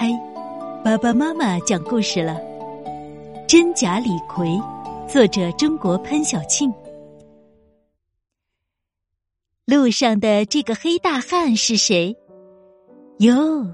[0.00, 0.08] 嗨，
[0.84, 2.40] 爸爸妈妈讲故事了。
[3.48, 4.62] 真假李逵，
[5.08, 6.72] 作者中国潘晓庆。
[9.66, 12.16] 路上的这个黑大汉是谁？
[13.18, 13.66] 哟，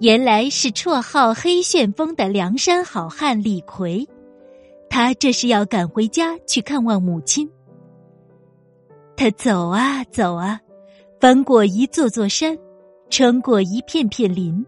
[0.00, 4.04] 原来是绰号“黑旋风”的梁山好汉李逵。
[4.90, 7.48] 他这是要赶回家去看望母亲。
[9.16, 10.60] 他走啊走啊，
[11.20, 12.58] 翻过一座座山，
[13.10, 14.66] 穿过一片片林。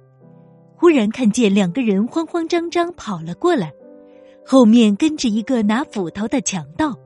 [0.80, 3.70] 忽然看见两个人慌慌张张跑了过来，
[4.46, 6.98] 后面跟着一个拿斧头的强盗。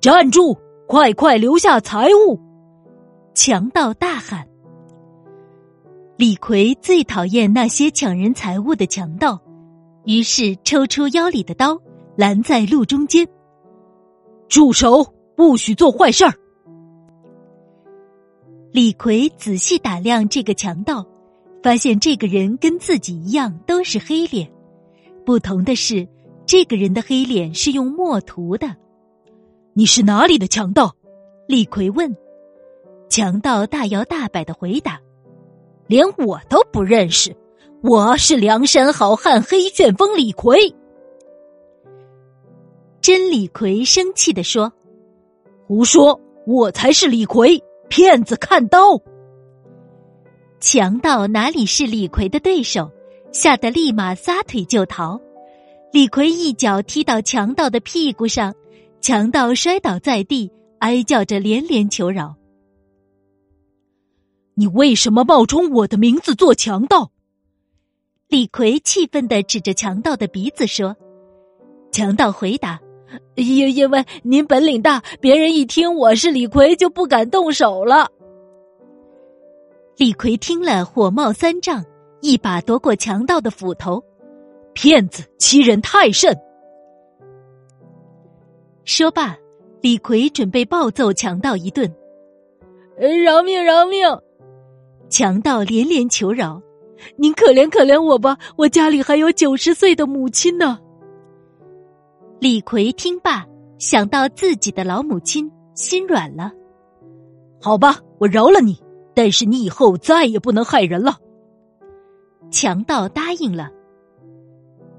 [0.00, 0.56] 站住！
[0.86, 2.40] 快快留下财物！
[3.34, 4.48] 强盗大喊。
[6.16, 9.38] 李逵最讨厌那些抢人财物的强盗，
[10.06, 11.78] 于是抽出腰里的刀，
[12.16, 13.28] 拦在路中间。
[14.48, 15.04] 住手！
[15.36, 16.32] 不许做坏事儿！
[18.72, 21.04] 李逵仔细打量这个强盗。
[21.64, 24.46] 发现这个人跟自己一样都是黑脸，
[25.24, 26.06] 不同的是，
[26.44, 28.76] 这个人的黑脸是用墨涂的。
[29.72, 30.94] 你是哪里的强盗？
[31.48, 32.14] 李逵问。
[33.08, 35.00] 强盗大摇大摆的回答
[35.88, 37.34] ：“连我都不认识，
[37.82, 40.58] 我是梁山好汉黑旋风李逵。”
[43.00, 44.70] 真李逵生气的说
[45.66, 46.20] ：“胡说！
[46.46, 49.00] 我才是李逵，骗子看刀！”
[50.66, 52.90] 强盗哪里是李逵的对手，
[53.32, 55.20] 吓得立马撒腿就逃。
[55.92, 58.54] 李逵一脚踢到强盗的屁股上，
[58.98, 62.34] 强盗摔倒在地，哀叫着连连求饶
[64.56, 67.12] ：“你为什么冒充我的名字做强盗？”
[68.28, 70.96] 李逵气愤的指着强盗的鼻子说
[71.92, 72.80] ：“强盗回答，
[73.34, 78.08] 因因为您本领大，别人一听我是李逵就不敢动手了。”
[79.96, 81.84] 李逵听了，火冒三丈，
[82.20, 84.02] 一把夺过强盗的斧头。
[84.72, 86.36] 骗子，欺人太甚！
[88.84, 89.36] 说罢，
[89.80, 91.88] 李逵准备暴揍强盗一顿。
[93.24, 93.64] 饶命！
[93.64, 94.04] 饶命！
[95.08, 96.60] 强盗连连求饶
[97.16, 100.80] ：“您可怜可怜我吧，我家里还有九十岁的母亲呢。”
[102.40, 103.46] 李逵听罢，
[103.78, 106.50] 想到自己的老母亲，心软了。
[107.62, 108.76] 好吧，我饶了你。
[109.14, 111.18] 但是你以后再也不能害人了。
[112.50, 113.70] 强盗答应了。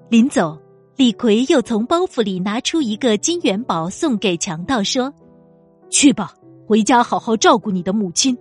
[0.09, 0.57] 临走，
[0.95, 5.13] 李逵又从包袱里拿出一个金元宝，送给强盗，说
[5.89, 6.33] ：“去吧，
[6.67, 8.37] 回家好好照顾你的母亲。”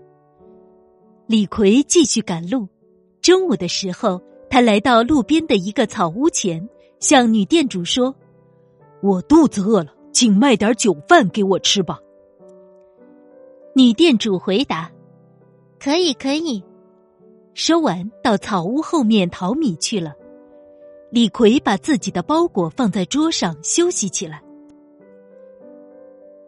[1.27, 2.69] 李逵继续赶路。
[3.21, 4.21] 中午的时候，
[4.51, 6.69] 他来到路边的一个草屋前，
[7.01, 8.15] 向女店主说
[9.03, 11.99] ：“我肚子饿了，请卖点酒饭给我吃吧。”
[13.75, 14.91] 女店主回答。
[15.79, 16.63] 可以，可以。
[17.55, 20.15] 说完，到草屋后面淘米去了。
[21.11, 24.43] 李逵把自己的包裹放在桌上休息起来。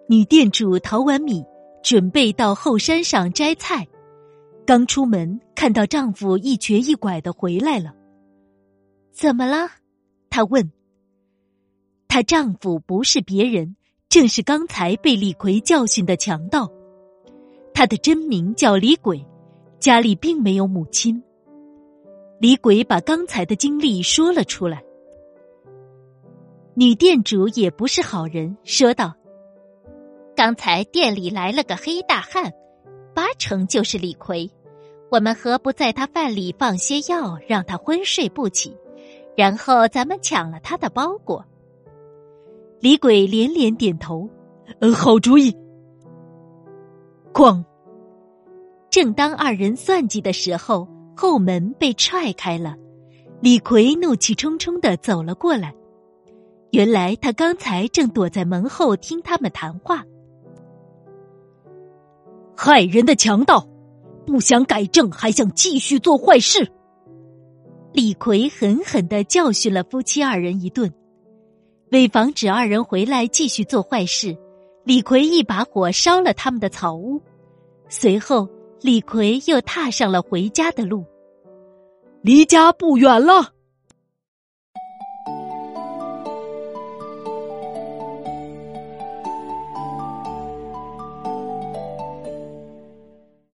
[0.09, 1.45] 女店主淘完米，
[1.83, 3.87] 准备到后山上摘菜。
[4.67, 7.95] 刚出门，看到丈夫一瘸一拐的回来了。
[9.13, 9.69] 怎么了？
[10.29, 10.73] 她问。
[12.09, 13.77] 她丈夫不是别人，
[14.09, 16.69] 正是刚才被李逵教训的强盗。
[17.77, 19.23] 他的真名叫李鬼，
[19.79, 21.23] 家里并没有母亲。
[22.41, 24.83] 李鬼把刚才的经历说了出来。
[26.73, 29.13] 女店主也不是好人，说道
[30.35, 32.51] ：“刚才店里来了个黑大汉，
[33.15, 34.51] 八成就是李逵。
[35.11, 38.75] 我们何不在他饭里放些药，让他昏睡不起，
[39.37, 41.45] 然后咱们抢了他的包裹？”
[42.81, 44.27] 李鬼连连点头
[44.81, 45.55] ：“嗯，好主意。”
[47.37, 47.63] 哐！
[48.89, 52.75] 正当二人算计的时候，后门被踹开了，
[53.43, 55.75] 李逵怒气冲冲的走了过来。
[56.71, 60.03] 原来他刚才正躲在门后听他们谈话。
[62.57, 63.69] 害人的强盗，
[64.27, 66.67] 不想改正还想继续做坏事。
[67.93, 70.91] 李逵狠狠的教训了夫妻二人一顿，
[71.91, 74.35] 为防止二人回来继续做坏事。
[74.85, 77.21] 李逵一把火烧了他们的草屋，
[77.89, 78.49] 随后
[78.81, 81.05] 李逵又踏上了回家的路。
[82.23, 83.56] 离家不远了。